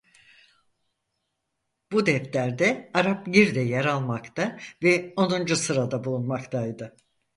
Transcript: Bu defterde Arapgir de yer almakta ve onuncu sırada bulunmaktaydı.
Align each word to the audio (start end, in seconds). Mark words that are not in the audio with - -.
Bu 1.91 2.05
defterde 2.07 2.89
Arapgir 3.01 3.55
de 3.55 3.59
yer 3.59 3.85
almakta 3.85 4.57
ve 4.83 5.13
onuncu 5.17 5.55
sırada 5.55 6.03
bulunmaktaydı. 6.03 6.97